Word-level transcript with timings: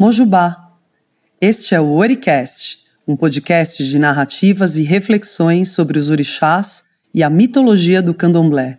Mojubá. 0.00 0.70
Este 1.38 1.74
é 1.74 1.80
o 1.80 1.90
Oricast, 1.90 2.78
um 3.06 3.14
podcast 3.14 3.86
de 3.86 3.98
narrativas 3.98 4.78
e 4.78 4.82
reflexões 4.82 5.72
sobre 5.72 5.98
os 5.98 6.08
orixás 6.08 6.84
e 7.12 7.22
a 7.22 7.28
mitologia 7.28 8.00
do 8.00 8.14
candomblé. 8.14 8.78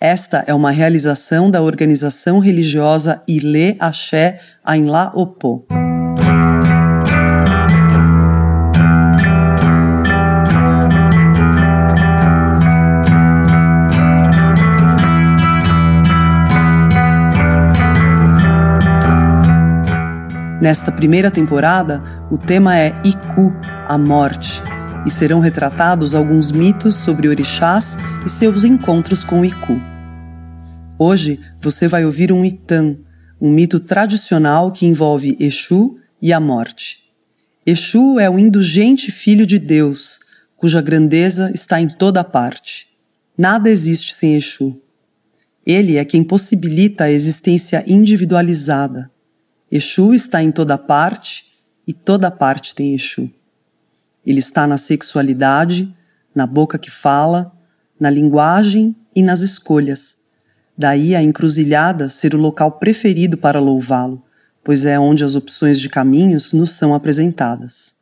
Esta 0.00 0.42
é 0.46 0.54
uma 0.54 0.70
realização 0.70 1.50
da 1.50 1.60
organização 1.60 2.38
religiosa 2.38 3.22
Ilê 3.28 3.76
Axé 3.78 4.40
Ainlá 4.64 5.12
Opô. 5.14 5.66
Nesta 20.62 20.92
primeira 20.92 21.28
temporada, 21.28 22.00
o 22.30 22.38
tema 22.38 22.78
é 22.78 22.90
Iku, 23.04 23.52
a 23.88 23.98
morte, 23.98 24.62
e 25.04 25.10
serão 25.10 25.40
retratados 25.40 26.14
alguns 26.14 26.52
mitos 26.52 26.94
sobre 26.94 27.26
orixás 27.26 27.96
e 28.24 28.28
seus 28.28 28.62
encontros 28.62 29.24
com 29.24 29.40
o 29.40 29.44
Iku. 29.44 29.80
Hoje 30.96 31.40
você 31.60 31.88
vai 31.88 32.04
ouvir 32.04 32.30
um 32.30 32.44
Itan, 32.44 32.96
um 33.40 33.50
mito 33.50 33.80
tradicional 33.80 34.70
que 34.70 34.86
envolve 34.86 35.36
Exu 35.40 35.96
e 36.22 36.32
a 36.32 36.38
morte. 36.38 37.10
Exu 37.66 38.20
é 38.20 38.30
o 38.30 38.38
indulgente 38.38 39.10
filho 39.10 39.44
de 39.44 39.58
Deus, 39.58 40.20
cuja 40.54 40.80
grandeza 40.80 41.50
está 41.52 41.80
em 41.80 41.88
toda 41.88 42.22
parte. 42.22 42.86
Nada 43.36 43.68
existe 43.68 44.14
sem 44.14 44.36
Exu. 44.36 44.80
Ele 45.66 45.96
é 45.96 46.04
quem 46.04 46.22
possibilita 46.22 47.02
a 47.02 47.10
existência 47.10 47.82
individualizada, 47.84 49.10
Exu 49.74 50.12
está 50.12 50.42
em 50.42 50.52
toda 50.52 50.76
parte 50.76 51.46
e 51.86 51.94
toda 51.94 52.30
parte 52.30 52.74
tem 52.74 52.94
Exu. 52.94 53.30
Ele 54.24 54.38
está 54.38 54.66
na 54.66 54.76
sexualidade, 54.76 55.90
na 56.34 56.46
boca 56.46 56.78
que 56.78 56.90
fala, 56.90 57.50
na 57.98 58.10
linguagem 58.10 58.94
e 59.16 59.22
nas 59.22 59.40
escolhas. 59.40 60.16
Daí 60.76 61.16
a 61.16 61.22
encruzilhada 61.22 62.10
ser 62.10 62.34
o 62.34 62.38
local 62.38 62.72
preferido 62.72 63.38
para 63.38 63.58
louvá-lo, 63.58 64.22
pois 64.62 64.84
é 64.84 65.00
onde 65.00 65.24
as 65.24 65.36
opções 65.36 65.80
de 65.80 65.88
caminhos 65.88 66.52
nos 66.52 66.72
são 66.72 66.94
apresentadas. 66.94 67.94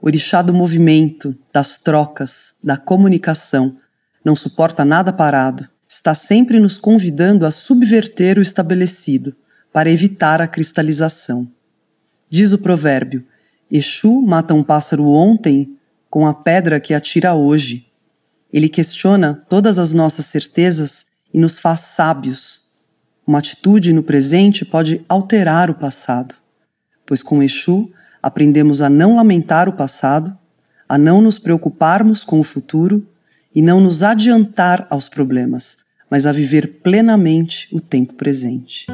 Orixá 0.00 0.42
do 0.42 0.52
movimento, 0.52 1.38
das 1.52 1.78
trocas, 1.78 2.54
da 2.60 2.76
comunicação, 2.76 3.76
não 4.24 4.34
suporta 4.34 4.84
nada 4.84 5.12
parado, 5.12 5.68
está 5.88 6.16
sempre 6.16 6.58
nos 6.58 6.78
convidando 6.78 7.46
a 7.46 7.52
subverter 7.52 8.38
o 8.38 8.42
estabelecido, 8.42 9.36
para 9.72 9.90
evitar 9.90 10.40
a 10.40 10.46
cristalização. 10.46 11.50
Diz 12.28 12.52
o 12.52 12.58
provérbio: 12.58 13.24
Exu 13.70 14.20
mata 14.20 14.54
um 14.54 14.62
pássaro 14.62 15.06
ontem 15.06 15.76
com 16.10 16.26
a 16.26 16.34
pedra 16.34 16.78
que 16.78 16.92
atira 16.92 17.34
hoje. 17.34 17.86
Ele 18.52 18.68
questiona 18.68 19.34
todas 19.48 19.78
as 19.78 19.92
nossas 19.92 20.26
certezas 20.26 21.06
e 21.32 21.38
nos 21.38 21.58
faz 21.58 21.80
sábios. 21.80 22.64
Uma 23.26 23.38
atitude 23.38 23.92
no 23.92 24.02
presente 24.02 24.64
pode 24.64 25.04
alterar 25.08 25.70
o 25.70 25.74
passado, 25.74 26.34
pois 27.06 27.22
com 27.22 27.42
Exu 27.42 27.90
aprendemos 28.22 28.82
a 28.82 28.90
não 28.90 29.16
lamentar 29.16 29.68
o 29.68 29.72
passado, 29.72 30.36
a 30.88 30.98
não 30.98 31.22
nos 31.22 31.38
preocuparmos 31.38 32.24
com 32.24 32.38
o 32.38 32.44
futuro 32.44 33.06
e 33.54 33.62
não 33.62 33.80
nos 33.80 34.02
adiantar 34.02 34.86
aos 34.90 35.08
problemas, 35.08 35.78
mas 36.10 36.26
a 36.26 36.32
viver 36.32 36.80
plenamente 36.82 37.68
o 37.72 37.80
tempo 37.80 38.14
presente. 38.14 38.86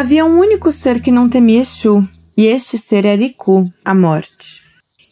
Havia 0.00 0.24
um 0.24 0.38
único 0.38 0.72
ser 0.72 1.02
que 1.02 1.10
não 1.10 1.28
temia 1.28 1.60
Exu, 1.60 2.02
e 2.34 2.46
este 2.46 2.78
ser 2.78 3.04
era 3.04 3.22
Iku, 3.22 3.70
a 3.84 3.94
morte. 3.94 4.62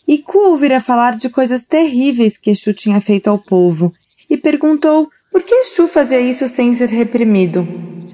Iku 0.09 0.38
ouvira 0.49 0.81
falar 0.81 1.15
de 1.15 1.28
coisas 1.28 1.62
terríveis 1.62 2.38
que 2.38 2.53
Exu 2.53 2.72
tinha 2.72 2.98
feito 2.98 3.28
ao 3.28 3.38
povo 3.38 3.93
e 4.31 4.34
perguntou 4.38 5.10
por 5.31 5.43
que 5.43 5.54
Exu 5.54 5.87
fazia 5.87 6.22
isso 6.22 6.48
sem 6.48 6.72
ser 6.72 6.88
reprimido. 6.88 7.69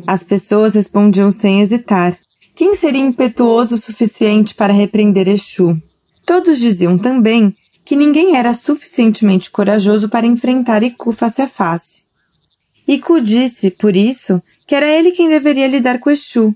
As 0.04 0.24
pessoas 0.24 0.74
respondiam 0.74 1.30
sem 1.30 1.60
hesitar. 1.60 2.18
Quem 2.56 2.74
seria 2.74 3.00
impetuoso 3.00 3.76
o 3.76 3.78
suficiente 3.78 4.52
para 4.52 4.72
repreender 4.72 5.28
Exu? 5.28 5.80
Todos 6.26 6.58
diziam 6.58 6.98
também 6.98 7.54
que 7.84 7.94
ninguém 7.94 8.36
era 8.36 8.52
suficientemente 8.52 9.48
corajoso 9.48 10.08
para 10.08 10.26
enfrentar 10.26 10.82
Iku 10.82 11.12
face 11.12 11.40
a 11.40 11.46
face. 11.46 12.02
Iku 12.88 13.20
disse, 13.20 13.70
por 13.70 13.94
isso, 13.94 14.42
que 14.66 14.74
era 14.74 14.90
ele 14.90 15.12
quem 15.12 15.28
deveria 15.28 15.68
lidar 15.68 16.00
com 16.00 16.10
Exu, 16.10 16.52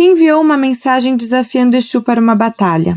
e 0.00 0.02
enviou 0.02 0.40
uma 0.40 0.56
mensagem 0.56 1.14
desafiando 1.14 1.76
Exu 1.76 2.00
para 2.00 2.18
uma 2.18 2.34
batalha. 2.34 2.96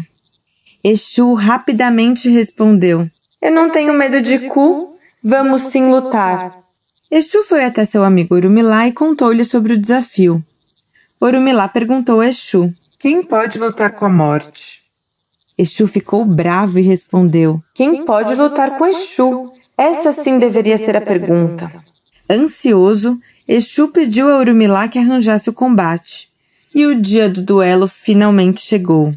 Exu 0.82 1.34
rapidamente 1.34 2.30
respondeu: 2.30 3.06
Eu 3.42 3.52
não 3.52 3.70
tenho 3.70 3.94
medo 3.94 4.22
de 4.22 4.48
Ku, 4.48 4.96
vamos 5.22 5.64
sim 5.64 5.86
lutar. 5.92 6.58
Exu 7.12 7.44
foi 7.44 7.66
até 7.66 7.84
seu 7.84 8.06
amigo 8.06 8.34
Orumilá 8.36 8.88
e 8.88 8.94
contou-lhe 8.94 9.44
sobre 9.44 9.74
o 9.74 9.78
desafio. 9.78 10.42
Orumilá 11.20 11.68
perguntou 11.68 12.22
a 12.22 12.30
Exu: 12.30 12.74
Quem 12.98 13.22
pode 13.22 13.60
lutar 13.60 13.92
com 13.92 14.06
a 14.06 14.10
morte? 14.10 14.82
Exu 15.58 15.86
ficou 15.86 16.24
bravo 16.24 16.80
e 16.80 16.84
respondeu: 16.84 17.60
Quem 17.76 18.06
pode 18.06 18.34
lutar 18.34 18.78
com 18.78 18.88
Exu? 18.88 19.52
Essa 19.78 20.14
sim 20.14 20.40
deveria 20.40 20.78
ser 20.78 20.96
a 20.96 21.02
pergunta. 21.02 21.70
Ansioso, 22.30 23.20
Exu 23.46 23.90
pediu 23.90 24.30
a 24.30 24.38
Urumilá 24.38 24.88
que 24.88 24.98
arranjasse 24.98 25.50
o 25.50 25.54
combate 25.54 26.32
e 26.74 26.86
o 26.86 27.00
dia 27.00 27.30
do 27.30 27.42
duelo 27.42 27.88
finalmente 27.88 28.62
chegou. 28.62 29.14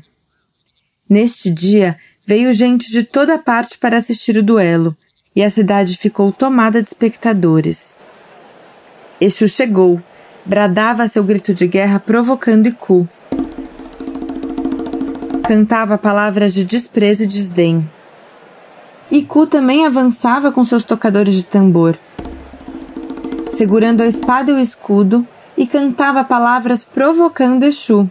Neste 1.09 1.51
dia, 1.51 1.97
veio 2.27 2.53
gente 2.53 2.91
de 2.91 3.05
toda 3.05 3.39
parte 3.39 3.79
para 3.79 3.97
assistir 3.97 4.37
o 4.37 4.43
duelo, 4.43 4.97
e 5.35 5.43
a 5.43 5.49
cidade 5.49 5.97
ficou 5.97 6.33
tomada 6.33 6.83
de 6.83 6.89
espectadores. 6.89 7.97
Exu 9.21 9.49
chegou, 9.49 10.03
bradava 10.45 11.09
seu 11.09 11.25
grito 11.25 11.55
de 11.55 11.67
guerra 11.67 11.99
provocando 11.99 12.67
Iku. 12.67 13.09
Cantava 15.47 15.97
palavras 15.97 16.53
de 16.53 16.65
desprezo 16.65 17.25
e 17.25 17.27
desdém. 17.27 17.89
Iku 19.11 19.47
também 19.47 19.87
avançava 19.87 20.51
com 20.51 20.65
seus 20.65 20.83
tocadores 20.83 21.37
de 21.37 21.45
tambor. 21.45 21.97
Segurando 23.51 24.03
a 24.03 24.07
espada 24.07 24.51
e 24.51 24.55
o 24.55 24.59
escudo, 24.59 25.27
e 25.57 25.67
cantava 25.67 26.23
palavras 26.25 26.85
provocando 26.85 27.65
Exu. 27.65 28.11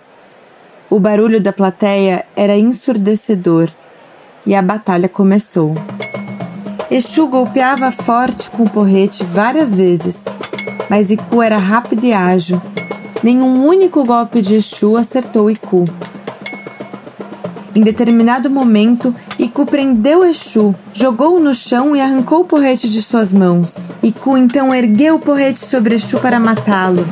O 0.90 1.00
barulho 1.00 1.42
da 1.42 1.52
plateia 1.52 2.26
era 2.36 2.58
ensurdecedor 2.58 3.70
e 4.46 4.56
a 4.56 4.62
batalha 4.62 5.10
começou. 5.10 5.76
Exu 6.90 7.28
golpeava 7.28 7.92
forte 7.92 8.50
com 8.50 8.64
o 8.64 8.70
porrete 8.70 9.24
várias 9.24 9.74
vezes, 9.76 10.24
mas 10.90 11.10
Iku 11.10 11.42
era 11.42 11.58
rápido 11.58 12.06
e 12.06 12.14
ágil. 12.14 12.62
Nenhum 13.24 13.66
único 13.66 14.04
golpe 14.04 14.42
de 14.42 14.56
Exu 14.56 14.96
acertou 14.96 15.50
Iku. 15.50 15.86
Em 17.76 17.82
determinado 17.82 18.50
momento, 18.50 19.14
Iku 19.38 19.66
prendeu 19.66 20.24
Exu, 20.24 20.74
jogou-o 20.94 21.42
no 21.42 21.54
chão 21.54 21.94
e 21.94 22.00
arrancou 22.00 22.40
o 22.40 22.46
porrete 22.46 22.90
de 22.90 23.02
suas 23.02 23.34
mãos. 23.34 23.76
Iku 24.02 24.38
então 24.38 24.74
ergueu 24.74 25.16
o 25.16 25.20
porrete 25.20 25.60
sobre 25.60 25.96
Exu 25.96 26.18
para 26.20 26.40
matá-lo. 26.40 27.06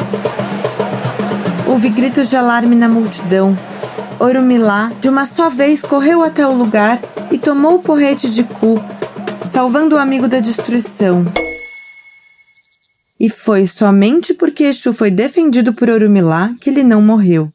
Houve 1.68 1.90
gritos 1.90 2.30
de 2.30 2.38
alarme 2.38 2.78
na 2.78 2.88
multidão. 2.88 3.60
Orumilá, 4.18 4.94
de 5.02 5.10
uma 5.10 5.26
só 5.26 5.50
vez, 5.50 5.82
correu 5.82 6.24
até 6.24 6.48
o 6.48 6.54
lugar 6.54 6.98
e 7.30 7.38
tomou 7.38 7.76
o 7.76 7.80
porrete 7.80 8.30
de 8.30 8.46
Ku, 8.46 8.82
salvando 9.46 9.98
o 9.98 10.00
amigo 10.00 10.30
da 10.30 10.40
destruição. 10.40 11.26
E 13.20 13.28
foi 13.30 13.68
somente 13.68 14.34
porque 14.34 14.64
Exu 14.64 14.94
foi 14.94 15.12
defendido 15.12 15.74
por 15.74 15.90
Orumilá 15.90 16.52
que 16.62 16.70
ele 16.70 16.84
não 16.84 17.02
morreu. 17.02 17.53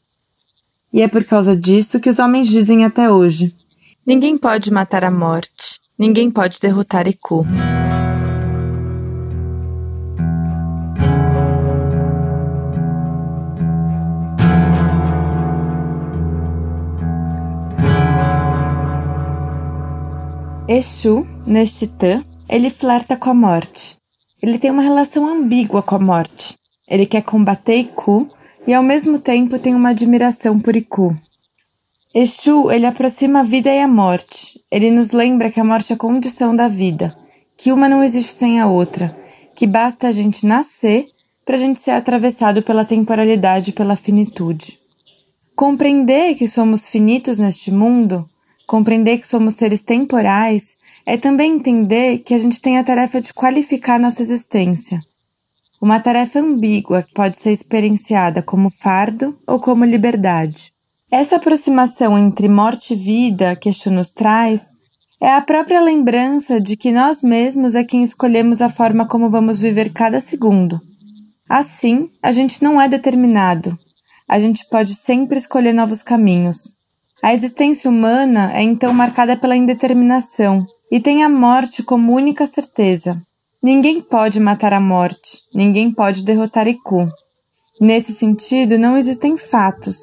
E 0.92 1.02
é 1.02 1.08
por 1.08 1.22
causa 1.24 1.54
disso 1.54 2.00
que 2.00 2.08
os 2.08 2.18
homens 2.18 2.48
dizem 2.48 2.84
até 2.84 3.10
hoje: 3.10 3.54
ninguém 4.06 4.38
pode 4.38 4.70
matar 4.70 5.04
a 5.04 5.10
morte, 5.10 5.78
ninguém 5.98 6.30
pode 6.30 6.58
derrotar 6.60 7.06
Iku. 7.06 7.46
Exu, 20.66 21.26
neste 21.46 21.86
Tã, 21.86 22.22
ele 22.48 22.68
flerta 22.68 23.16
com 23.16 23.30
a 23.30 23.34
morte. 23.34 23.96
Ele 24.42 24.58
tem 24.58 24.70
uma 24.70 24.82
relação 24.82 25.26
ambígua 25.26 25.82
com 25.82 25.96
a 25.96 25.98
morte. 25.98 26.56
Ele 26.86 27.06
quer 27.06 27.22
combater 27.22 27.76
Iku, 27.76 28.30
e 28.68 28.74
ao 28.74 28.82
mesmo 28.82 29.18
tempo 29.18 29.58
tem 29.58 29.74
uma 29.74 29.88
admiração 29.88 30.60
por 30.60 30.76
Iku. 30.76 31.16
Exu, 32.14 32.70
ele 32.70 32.84
aproxima 32.84 33.40
a 33.40 33.42
vida 33.42 33.72
e 33.72 33.80
a 33.80 33.88
morte. 33.88 34.60
Ele 34.70 34.90
nos 34.90 35.10
lembra 35.10 35.50
que 35.50 35.58
a 35.58 35.64
morte 35.64 35.94
é 35.94 35.96
condição 35.96 36.54
da 36.54 36.68
vida. 36.68 37.16
que 37.56 37.72
uma 37.72 37.88
não 37.88 38.04
existe 38.04 38.34
sem 38.34 38.60
a 38.60 38.68
outra, 38.68 39.16
que 39.56 39.66
basta 39.66 40.06
a 40.06 40.12
gente 40.12 40.46
nascer 40.46 41.06
para 41.44 41.56
a 41.56 41.58
gente 41.58 41.80
ser 41.80 41.90
atravessado 41.90 42.62
pela 42.62 42.84
temporalidade 42.84 43.70
e 43.70 43.72
pela 43.72 43.96
finitude. 43.96 44.78
Compreender 45.56 46.36
que 46.36 46.46
somos 46.46 46.88
finitos 46.88 47.38
neste 47.38 47.72
mundo, 47.72 48.28
compreender 48.64 49.18
que 49.18 49.26
somos 49.26 49.54
seres 49.54 49.82
temporais, 49.82 50.76
é 51.04 51.16
também 51.16 51.54
entender 51.54 52.18
que 52.18 52.32
a 52.32 52.38
gente 52.38 52.60
tem 52.60 52.78
a 52.78 52.84
tarefa 52.84 53.20
de 53.20 53.34
qualificar 53.34 53.98
nossa 53.98 54.22
existência. 54.22 55.02
Uma 55.80 56.00
tarefa 56.00 56.40
ambígua 56.40 57.04
que 57.04 57.14
pode 57.14 57.38
ser 57.38 57.52
experienciada 57.52 58.42
como 58.42 58.72
fardo 58.80 59.36
ou 59.46 59.60
como 59.60 59.84
liberdade. 59.84 60.72
Essa 61.10 61.36
aproximação 61.36 62.18
entre 62.18 62.48
morte 62.48 62.94
e 62.94 62.96
vida 62.96 63.54
que 63.54 63.68
Exu 63.68 63.90
nos 63.90 64.10
traz 64.10 64.70
é 65.20 65.32
a 65.32 65.40
própria 65.40 65.80
lembrança 65.80 66.60
de 66.60 66.76
que 66.76 66.90
nós 66.90 67.22
mesmos 67.22 67.74
é 67.74 67.84
quem 67.84 68.02
escolhemos 68.02 68.60
a 68.60 68.68
forma 68.68 69.06
como 69.06 69.30
vamos 69.30 69.58
viver 69.60 69.92
cada 69.92 70.20
segundo. 70.20 70.80
Assim, 71.48 72.10
a 72.22 72.32
gente 72.32 72.62
não 72.62 72.80
é 72.80 72.88
determinado. 72.88 73.78
A 74.28 74.38
gente 74.38 74.66
pode 74.68 74.94
sempre 74.94 75.38
escolher 75.38 75.72
novos 75.72 76.02
caminhos. 76.02 76.72
A 77.22 77.32
existência 77.32 77.88
humana 77.88 78.52
é 78.52 78.62
então 78.62 78.92
marcada 78.92 79.36
pela 79.36 79.56
indeterminação 79.56 80.66
e 80.90 81.00
tem 81.00 81.22
a 81.22 81.28
morte 81.28 81.82
como 81.82 82.12
única 82.12 82.46
certeza. 82.46 83.20
Ninguém 83.62 84.00
pode 84.00 84.38
matar 84.38 84.72
a 84.72 84.80
morte, 84.80 85.42
ninguém 85.52 85.90
pode 85.90 86.22
derrotar 86.22 86.68
Iku. 86.68 87.08
Nesse 87.80 88.12
sentido, 88.12 88.78
não 88.78 88.96
existem 88.96 89.36
fatos, 89.36 89.96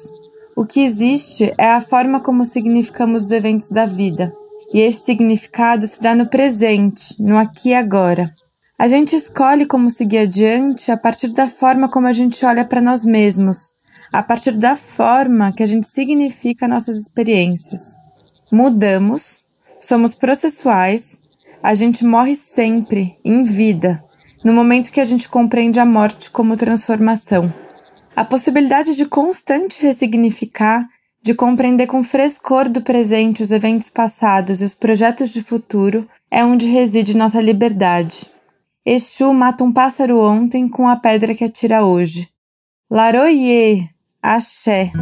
o 0.54 0.64
que 0.64 0.80
existe 0.80 1.52
é 1.58 1.70
a 1.70 1.80
forma 1.80 2.20
como 2.20 2.44
significamos 2.44 3.24
os 3.24 3.30
eventos 3.30 3.70
da 3.70 3.86
vida, 3.86 4.32
e 4.74 4.80
esse 4.80 5.04
significado 5.04 5.86
se 5.86 6.02
dá 6.02 6.14
no 6.14 6.26
presente, 6.26 7.14
no 7.18 7.38
aqui 7.38 7.70
e 7.70 7.74
agora. 7.74 8.30
A 8.78 8.88
gente 8.88 9.16
escolhe 9.16 9.64
como 9.64 9.90
seguir 9.90 10.18
adiante 10.18 10.90
a 10.90 10.96
partir 10.96 11.28
da 11.28 11.48
forma 11.48 11.90
como 11.90 12.06
a 12.06 12.12
gente 12.12 12.44
olha 12.44 12.64
para 12.64 12.80
nós 12.80 13.04
mesmos, 13.04 13.70
a 14.12 14.22
partir 14.22 14.52
da 14.52 14.76
forma 14.76 15.52
que 15.52 15.62
a 15.62 15.66
gente 15.66 15.86
significa 15.86 16.68
nossas 16.68 16.98
experiências. 16.98 17.94
Mudamos, 18.52 19.40
somos 19.80 20.14
processuais, 20.14 21.18
a 21.66 21.74
gente 21.74 22.04
morre 22.04 22.36
sempre, 22.36 23.16
em 23.24 23.42
vida, 23.42 24.00
no 24.44 24.52
momento 24.52 24.92
que 24.92 25.00
a 25.00 25.04
gente 25.04 25.28
compreende 25.28 25.80
a 25.80 25.84
morte 25.84 26.30
como 26.30 26.56
transformação. 26.56 27.52
A 28.14 28.24
possibilidade 28.24 28.94
de 28.94 29.04
constante 29.04 29.82
ressignificar, 29.82 30.88
de 31.20 31.34
compreender 31.34 31.88
com 31.88 32.04
frescor 32.04 32.68
do 32.68 32.82
presente 32.82 33.42
os 33.42 33.50
eventos 33.50 33.90
passados 33.90 34.62
e 34.62 34.64
os 34.64 34.76
projetos 34.76 35.30
de 35.30 35.42
futuro 35.42 36.08
é 36.30 36.44
onde 36.44 36.70
reside 36.70 37.16
nossa 37.16 37.40
liberdade. 37.40 38.30
Exu 38.84 39.34
mata 39.34 39.64
um 39.64 39.72
pássaro 39.72 40.20
ontem 40.20 40.68
com 40.68 40.86
a 40.86 40.94
pedra 40.94 41.34
que 41.34 41.42
atira 41.42 41.84
hoje. 41.84 42.28
Laroye, 42.88 43.90
axé. 44.22 44.92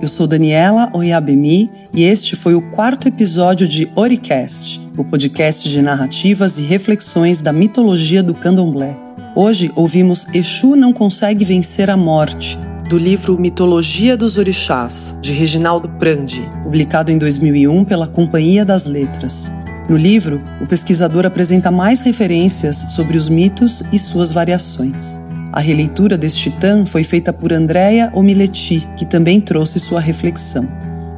Eu 0.00 0.08
sou 0.08 0.26
Daniela 0.26 0.88
Oyabemi 0.94 1.70
e 1.92 2.04
este 2.04 2.34
foi 2.34 2.54
o 2.54 2.62
quarto 2.70 3.06
episódio 3.06 3.68
de 3.68 3.86
Oricast, 3.94 4.80
o 4.96 5.04
podcast 5.04 5.68
de 5.68 5.82
narrativas 5.82 6.58
e 6.58 6.62
reflexões 6.62 7.38
da 7.38 7.52
mitologia 7.52 8.22
do 8.22 8.32
candomblé. 8.32 8.96
Hoje 9.36 9.70
ouvimos 9.76 10.26
Exu 10.32 10.74
não 10.74 10.94
consegue 10.94 11.44
vencer 11.44 11.90
a 11.90 11.98
morte, 11.98 12.58
do 12.88 12.96
livro 12.96 13.38
Mitologia 13.38 14.16
dos 14.16 14.38
Orixás, 14.38 15.14
de 15.20 15.32
Reginaldo 15.32 15.86
Prandi, 15.90 16.50
publicado 16.62 17.12
em 17.12 17.18
2001 17.18 17.84
pela 17.84 18.08
Companhia 18.08 18.64
das 18.64 18.86
Letras. 18.86 19.52
No 19.86 19.98
livro, 19.98 20.42
o 20.62 20.66
pesquisador 20.66 21.26
apresenta 21.26 21.70
mais 21.70 22.00
referências 22.00 22.86
sobre 22.88 23.18
os 23.18 23.28
mitos 23.28 23.82
e 23.92 23.98
suas 23.98 24.32
variações. 24.32 25.20
A 25.52 25.60
releitura 25.60 26.16
deste 26.16 26.50
titã 26.50 26.84
foi 26.86 27.02
feita 27.02 27.32
por 27.32 27.52
Andrea 27.52 28.10
Omiletti, 28.14 28.88
que 28.96 29.04
também 29.04 29.40
trouxe 29.40 29.78
sua 29.78 30.00
reflexão. 30.00 30.68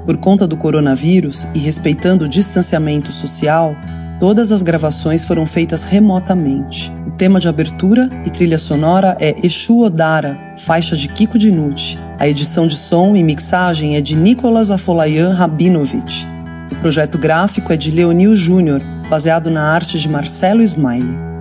Por 0.06 0.16
conta 0.16 0.46
do 0.46 0.56
coronavírus 0.56 1.46
e 1.54 1.58
respeitando 1.58 2.24
o 2.24 2.28
distanciamento 2.28 3.12
social, 3.12 3.76
Todas 4.22 4.52
as 4.52 4.62
gravações 4.62 5.24
foram 5.24 5.44
feitas 5.44 5.82
remotamente. 5.82 6.92
O 7.04 7.10
tema 7.10 7.40
de 7.40 7.48
abertura 7.48 8.08
e 8.24 8.30
trilha 8.30 8.56
sonora 8.56 9.16
é 9.18 9.34
Exu 9.44 9.80
Odara, 9.80 10.38
faixa 10.58 10.96
de 10.96 11.08
Kiko 11.08 11.36
Dinucci. 11.36 11.98
A 12.20 12.28
edição 12.28 12.68
de 12.68 12.76
som 12.76 13.16
e 13.16 13.22
mixagem 13.24 13.96
é 13.96 14.00
de 14.00 14.14
Nicolas 14.14 14.70
Afolayan 14.70 15.32
Rabinovich. 15.34 16.24
O 16.70 16.76
projeto 16.76 17.18
gráfico 17.18 17.72
é 17.72 17.76
de 17.76 17.90
Leonil 17.90 18.36
Júnior, 18.36 18.80
baseado 19.10 19.50
na 19.50 19.72
arte 19.72 19.98
de 19.98 20.08
Marcelo 20.08 20.62
Smiley. 20.62 21.31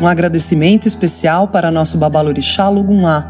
Um 0.00 0.06
agradecimento 0.06 0.86
especial 0.86 1.48
para 1.48 1.70
nosso 1.70 1.96
babalorixá 1.96 2.68
Lugumá, 2.68 3.26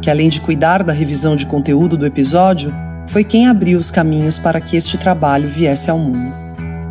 que 0.00 0.10
além 0.10 0.28
de 0.28 0.40
cuidar 0.40 0.82
da 0.82 0.92
revisão 0.92 1.36
de 1.36 1.46
conteúdo 1.46 1.96
do 1.96 2.06
episódio, 2.06 2.74
foi 3.06 3.22
quem 3.22 3.46
abriu 3.46 3.78
os 3.78 3.90
caminhos 3.90 4.38
para 4.38 4.60
que 4.60 4.76
este 4.76 4.98
trabalho 4.98 5.48
viesse 5.48 5.90
ao 5.90 5.98
mundo. 5.98 6.34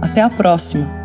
Até 0.01 0.21
a 0.21 0.29
próxima! 0.29 1.04